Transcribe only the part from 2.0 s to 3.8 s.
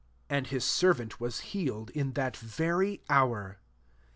that very hour.